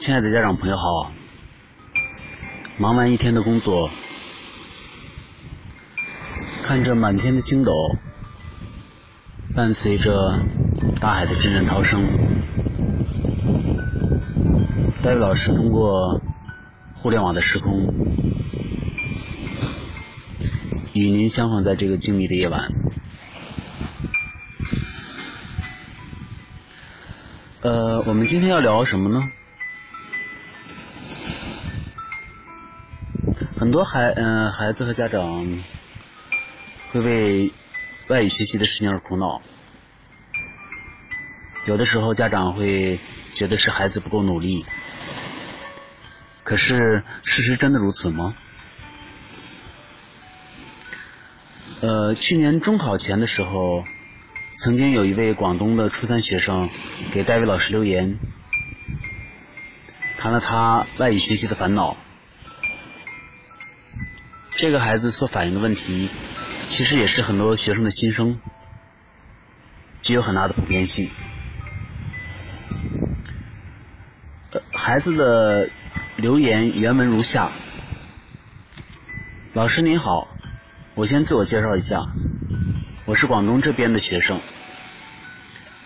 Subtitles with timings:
[0.00, 1.12] 亲爱的家长朋友好，
[2.78, 3.90] 忙完一天的工作，
[6.62, 7.70] 看着满天的星斗，
[9.54, 10.40] 伴随着
[11.02, 12.02] 大海的阵阵涛声，
[15.02, 16.22] 戴维老师通过
[16.94, 17.94] 互联网的时空，
[20.94, 22.72] 与您相逢在这个静谧的夜晚。
[27.60, 29.20] 呃，我们今天要聊什么呢？
[33.60, 35.62] 很多孩嗯孩子和家长
[36.90, 37.52] 会为
[38.08, 39.42] 外语学习的事情而苦恼，
[41.66, 42.98] 有的时候家长会
[43.34, 44.64] 觉得是孩子不够努力，
[46.42, 48.34] 可是事实真的如此吗？
[51.82, 53.84] 呃，去年中考前的时候，
[54.60, 56.70] 曾经有一位广东的初三学生
[57.12, 58.18] 给戴维老师留言，
[60.16, 61.98] 谈了他外语学习的烦恼。
[64.60, 66.10] 这个孩子所反映的问题，
[66.68, 68.38] 其实也是很多学生的心声，
[70.02, 71.08] 具有很大的普遍性。
[74.70, 75.70] 孩子的
[76.16, 77.52] 留言原文如下：
[79.54, 80.28] 老师您好，
[80.94, 82.02] 我先自我介绍一下，
[83.06, 84.42] 我是广东这边的学生，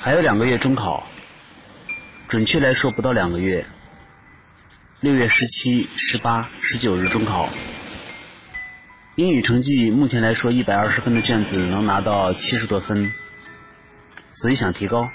[0.00, 1.06] 还有两个月中考，
[2.27, 3.67] 准确来说不到两个月，
[4.98, 7.48] 六月十七、十八、十九日中考。
[9.17, 13.12] 英语成绩目前来说，一百二十分的卷子能拿到七十多分，
[14.27, 15.09] 所以想提高。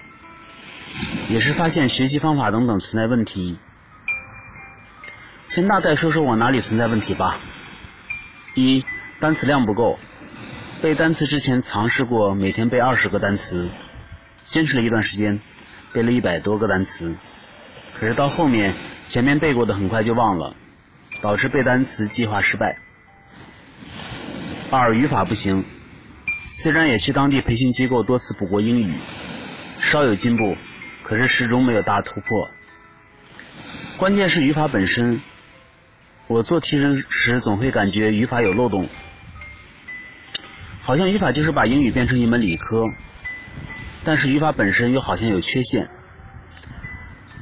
[1.27, 3.59] 也是发现学习方法等等存在问题。
[5.41, 7.39] 先大概说说我哪里存在问题吧。
[8.55, 8.85] 一，
[9.19, 9.99] 单词量不够。
[10.81, 13.69] 背单词之前尝试过每天背二十个单词，
[14.45, 15.41] 坚持了一段时间，
[15.91, 17.17] 背了一百多个单词。
[17.99, 20.55] 可是到后面前面背过的很快就忘了，
[21.21, 22.77] 导致背单词计划失败。
[24.71, 25.65] 二语法不行，
[26.61, 28.93] 虽然也去当地培训机构多次补过英语，
[29.79, 30.55] 稍有进步，
[31.01, 32.47] 可是始终没有大突破。
[33.97, 35.21] 关键是语法本身，
[36.27, 36.77] 我做题
[37.09, 38.87] 时总会感觉语法有漏洞，
[40.83, 42.83] 好像语法就是把英语变成一门理科，
[44.03, 45.89] 但是语法本身又好像有缺陷，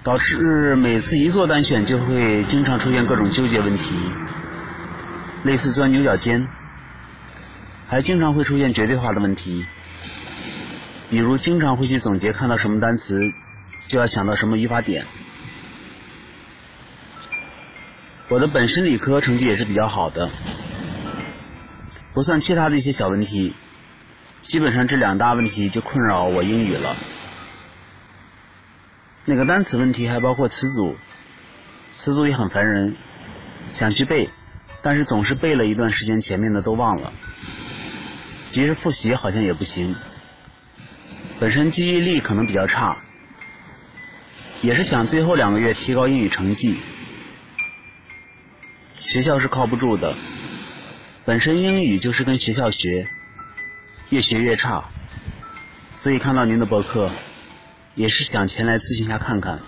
[0.01, 3.83] 导致每次一做单选就会经常出现各种纠结问题，
[5.43, 6.47] 类似钻牛角尖。
[7.87, 9.65] 还经常会出现绝对化的问题，
[11.09, 13.17] 比如经常会去总结看到什么单词
[13.87, 15.05] 就要想到什么语法点。
[18.29, 20.29] 我的本身理科成绩也是比较好的，
[22.13, 23.55] 不算其他的一些小问题，
[24.41, 26.97] 基本上这两大问题就困扰我英语了。
[29.23, 30.97] 那个单词问题还包括词组，
[31.91, 32.97] 词组也很烦人，
[33.63, 34.29] 想去背，
[34.81, 37.13] 但是总是背了一段时间，前面的都忘了。
[38.57, 39.95] 其实复习好像也不行，
[41.40, 42.97] 本身记忆力可能比较差，
[44.63, 46.75] 也是想最后两个月提高英语成绩。
[49.00, 50.16] 学校是靠不住的，
[51.23, 53.07] 本身英语就是跟学校学，
[54.09, 54.90] 越学越差，
[55.94, 57.12] 所以看到您的博客，
[57.94, 59.59] 也是想前来咨询一下看看。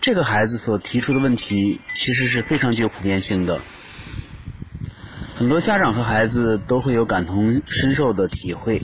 [0.00, 3.60] 这个孩子所提出的问题，其实是非常具有普遍性的。
[5.40, 8.82] 很多家长和孩子都会有感同身受的体会。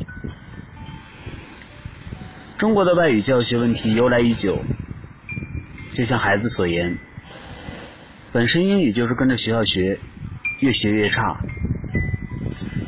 [2.57, 4.65] 中国的外语教学问题由来已久，
[5.93, 6.97] 就像孩子所言，
[8.33, 10.01] 本身英语就是跟着学校学，
[10.61, 11.37] 越学越差。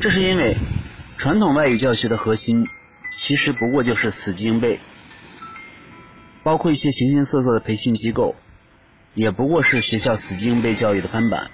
[0.01, 0.57] 这是因为
[1.19, 2.65] 传统外语教学的核心
[3.17, 4.79] 其实不过就是死记硬背，
[6.41, 8.35] 包括一些形形色色的培训机构，
[9.13, 11.51] 也不过是学校死记硬背教育的翻版。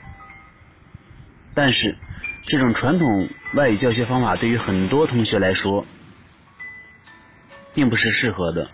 [1.54, 1.98] 但是，
[2.48, 5.86] 这种传统外语教学方法对于很多同学来说，
[7.74, 8.70] 并不是适合的。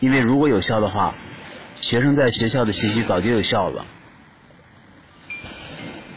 [0.00, 1.14] 因为如果有效的话，
[1.76, 3.86] 学生在学校的学习早就有效了。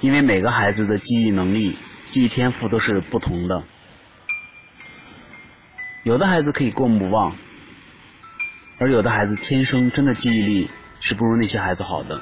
[0.01, 3.63] 因为每个孩子的记忆能力、记忆天赋都是不同的，
[6.03, 7.35] 有的孩子可以过目不忘，
[8.79, 12.19] 而有的孩子天生真的记忆力是不如那些孩子好的。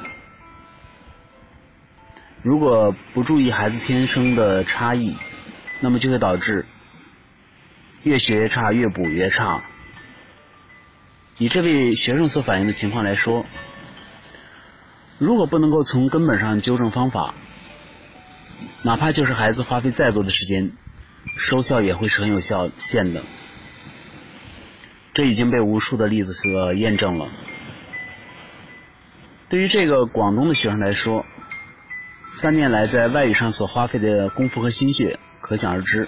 [2.43, 5.15] 如果不注意孩子天生的差异，
[5.79, 6.65] 那么就会导致
[8.03, 9.63] 越学越差，越补越差。
[11.38, 13.45] 以这位学生所反映的情况来说，
[15.19, 17.35] 如果不能够从根本上纠正方法，
[18.83, 20.71] 哪怕就是孩子花费再多的时间，
[21.38, 23.21] 收效也会是很有效限的。
[25.13, 27.29] 这已经被无数的例子所验证了。
[29.49, 31.25] 对于这个广东的学生来说，
[32.39, 36.07] 三年来在外语上所花费的功夫和心血，可想而知。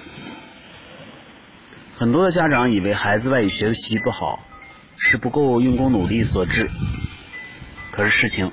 [1.96, 4.42] 很多的家长以为孩子外语学习不好
[4.98, 6.70] 是不够用功努力所致，
[7.92, 8.52] 可是事情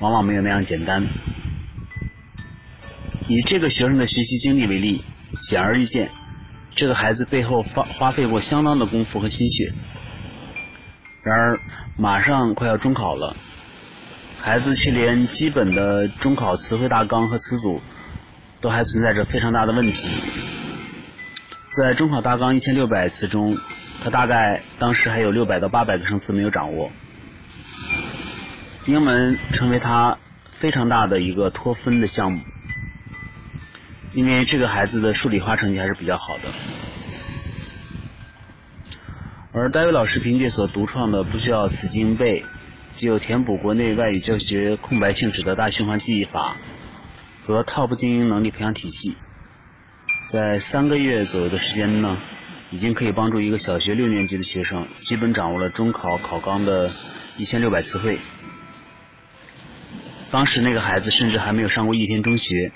[0.00, 1.06] 往往没有那样简单。
[3.28, 5.02] 以这个学生的学习经历为例，
[5.34, 6.10] 显而易见，
[6.74, 9.72] 这个孩子背后花花费过相当的功夫和心血。
[11.22, 11.60] 然而，
[11.96, 13.36] 马上快要中考了，
[14.44, 17.80] 孩子却连基本的中考词汇大纲和词组
[18.60, 20.08] 都还存在着非常大的问题。
[21.76, 23.56] 在中考大纲一千六百词中，
[24.02, 26.90] 他大概当时还有六百到八百个生词没有掌握。
[28.86, 30.18] 英文成为他
[30.54, 32.40] 非常大的一个脱分的项目。
[34.12, 36.42] 因为这个孩子的数理化成绩还是比较好的，
[39.52, 42.44] 而戴维老师凭借所独创的不需要死记硬背，
[42.96, 46.56] 就填补国内外语教学空白性质的大循环记忆法
[47.44, 49.16] 和 TOP 精英能力培养体系，
[50.28, 52.18] 在三个月左右的时间呢，
[52.70, 56.92] 已经可以帮助一个小学六年级的学生基本掌握了中考考纲的
[57.36, 58.18] 一千六百词汇。
[60.30, 62.72] 当时那个孩子甚至还没有上过一天中学。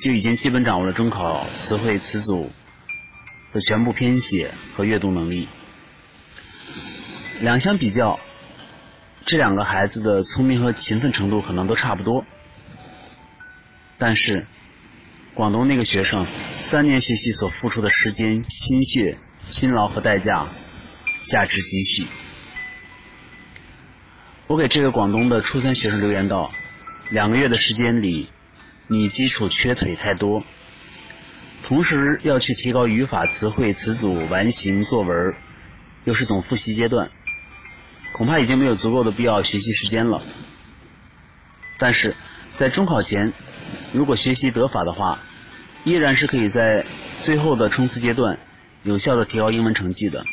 [0.00, 2.50] 就已经基本掌握了中考词汇词组
[3.52, 5.48] 的全部编写和阅读能力。
[7.40, 8.18] 两相比较，
[9.26, 12.24] 这两个孩子的聪明和勤奋程度可能都差不多。
[13.98, 14.46] 但是，
[15.34, 16.26] 广东那个学生
[16.56, 20.48] 三年学习所付出的时间、心血、辛劳和代价，
[21.28, 22.06] 价值几许。
[24.46, 26.50] 我给这个广东的初三学生留言道：
[27.10, 28.28] 两个月的时间里。
[28.88, 30.44] 你基础缺腿太多，
[31.62, 35.34] 同时要去提高语法、词汇、词组、完形、作文，
[36.04, 37.10] 又是总复习阶段，
[38.12, 40.22] 恐怕已经没有足够的必要学习时间了。
[41.78, 42.14] 但是
[42.56, 43.32] 在中考前，
[43.92, 45.18] 如果学习得法的话，
[45.84, 46.84] 依然是可以在
[47.22, 48.38] 最后的冲刺阶段
[48.84, 50.24] 有效的提高英文成绩的。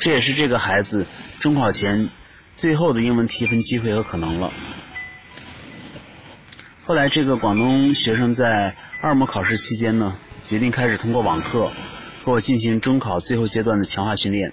[0.00, 1.06] 这也是这个孩子
[1.40, 2.08] 中考前
[2.56, 4.52] 最后的英文提分机会和可能了。
[6.86, 11.70] 后来，这个广东学生在二模考试期间呢，决定开始通过网课
[12.22, 14.52] 和我进行中考最后阶段的强化训练。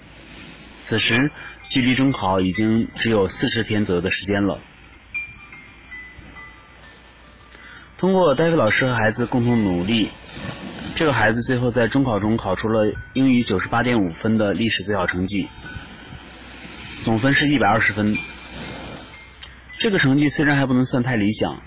[0.78, 1.30] 此时，
[1.70, 4.58] 距离中考已经只有四十天左右的时间了。
[7.96, 10.10] 通过戴维老师和孩子共同努力，
[10.94, 15.48] 这个孩子最后在中考中考出了英语九十八点五分的历史最好成绩，
[17.04, 18.16] 总分是一百二十分。
[19.78, 21.60] 这个成绩虽然还不能算太理想。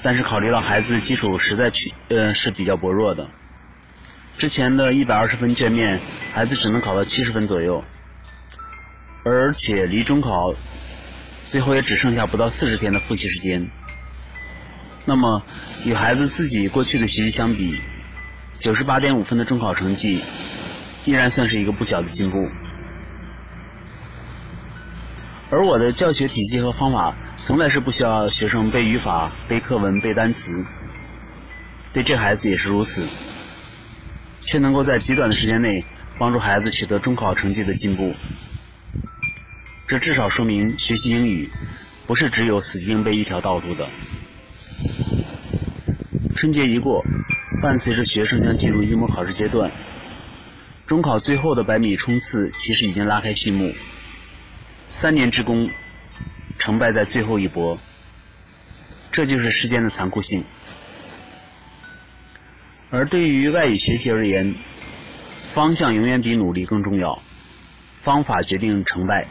[0.00, 3.28] 但是考虑到孩子基础实在去呃是比较薄弱的，
[4.38, 5.98] 之前的一百二十分卷面，
[6.32, 7.82] 孩子只能考到七十分左右，
[9.28, 10.30] 而且离中考
[11.50, 13.70] 最后也只剩下不到四十天的复习时间。
[15.06, 15.42] 那么
[15.84, 17.80] 与孩子自己过去的学习相比，
[18.58, 20.22] 九十八点五分的中考成绩
[21.04, 22.36] 依然算是一个不小的进步。
[25.50, 30.52] 而我的教学体系和方法，从来是不需要学生背语法、背课文、背单词，
[31.94, 33.06] 对这孩子也是如此，
[34.42, 35.86] 却能够在极短的时间内
[36.18, 38.14] 帮助孩子取得中考成绩的进步。
[39.88, 41.50] 这至少说明学习英语
[42.06, 43.88] 不是只有死记硬背一条道路的。
[46.36, 47.02] 春节一过，
[47.62, 49.72] 伴随着学生将进入一模考试阶段，
[50.86, 53.72] 中考最后的百米冲刺其实已经拉开序幕。
[54.90, 55.70] 三年之功，
[56.58, 57.78] 成败在最后一搏，
[59.10, 60.44] 这就是时间的残酷性。
[62.90, 64.54] 而对于外语学习而言，
[65.54, 67.22] 方向永远比努力更重要，
[68.02, 69.26] 方法决定成败，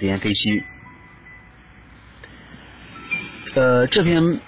[0.00, 0.64] 此言非虚。
[3.54, 4.40] 呃，这篇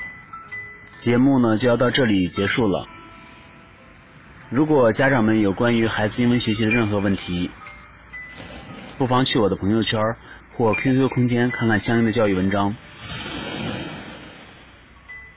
[1.00, 2.88] 节目呢就要到这里结束了。
[4.49, 7.50] 如果家长们有关于孩子英文学习的任何问题，
[8.97, 10.00] 不妨去我的朋友圈
[10.56, 12.75] 或 QQ 空间看看相应的教育文章，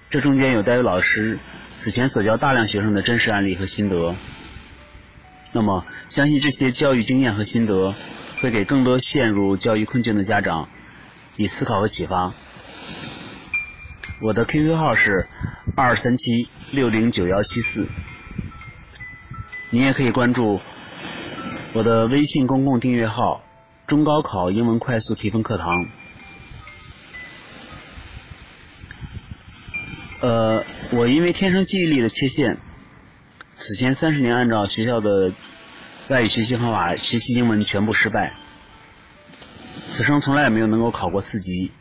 [0.09, 1.39] 这中间有戴维老师
[1.73, 4.15] 此前所教大量学生的真实案例和心得。
[5.51, 7.93] 那么，相信这些教育经验和心得
[8.41, 10.69] 会给更多陷入教育困境的家长
[11.35, 12.33] 以思考和启发。
[14.21, 15.27] 我的 QQ 号是
[15.75, 17.87] 二三七六零九幺七四，
[19.71, 20.59] 你也可以关注
[21.73, 23.41] 我的微信公共订阅号。
[23.87, 25.85] 中高考英文快速提分课堂。
[30.21, 32.57] 呃，我因为天生记忆力的缺陷，
[33.53, 35.31] 此前三十年按照学校的
[36.07, 38.33] 外语学习方法学习英文全部失败，
[39.89, 41.71] 此生从来也没有能够考过四级。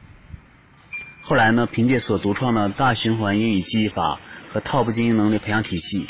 [1.20, 4.18] 后来呢，凭借所独创的大循环英语记忆法
[4.50, 6.06] 和 TOP 精英能力培养体系，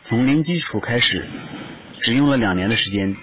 [0.00, 1.24] 从零基础开始，
[2.02, 3.16] 只用了两年的时间，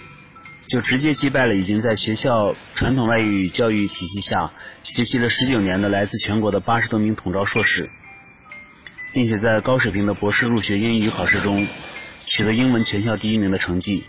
[0.67, 7.91] 就直接击败了已经在学校传统外语教育体系下学习了十九年的来自全国的八十多名统招硕士，
[9.13, 11.67] 并且在高水平的博士入学英语考试中
[12.35, 14.05] 取得英文全校第一名的成绩。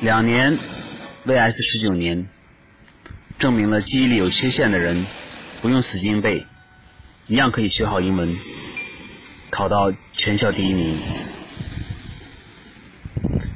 [0.00, 0.58] 两年
[1.24, 2.28] vs 十九年。
[3.38, 5.06] 证明了记忆力有缺陷的人
[5.62, 6.44] 不用死记硬背，
[7.26, 8.36] 一样可以学好英文，
[9.48, 10.98] 考到全校第一名。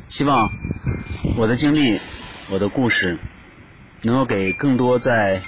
[0.08, 0.48] 希望
[1.36, 2.00] 我的经历、
[2.48, 3.18] 我的故事，
[4.00, 5.42] 能够给更多在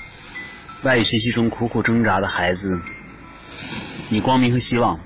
[0.82, 2.78] 外语学习中苦苦挣扎的孩子
[4.10, 5.00] 以光明和希望。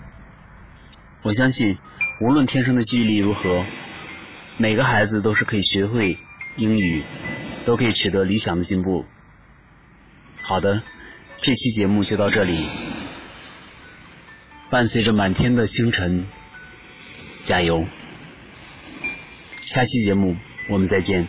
[1.22, 1.78] 我相信，
[2.20, 3.64] 无论天生的记忆力如何，
[4.58, 6.18] 每个孩子都是可以学会
[6.56, 7.02] 英语，
[7.64, 9.06] 都可以取得理想的进步。
[10.42, 10.82] 好的，
[11.40, 12.66] 这期节目就到这里。
[14.68, 16.26] 伴随着满天的星辰，
[17.44, 17.86] 加油！
[19.62, 20.36] 下期节目
[20.68, 21.26] 我们再见。